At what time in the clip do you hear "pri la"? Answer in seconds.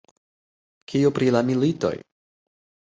1.19-1.45